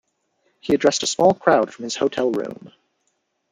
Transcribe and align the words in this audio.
He 0.61 0.73
addressed 0.73 1.03
a 1.03 1.05
small 1.05 1.35
crowd 1.35 1.71
from 1.71 1.83
his 1.83 1.95
hotel 1.95 2.31
room. 2.31 2.73